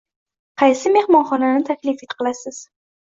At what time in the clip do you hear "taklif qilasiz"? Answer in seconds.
1.71-2.63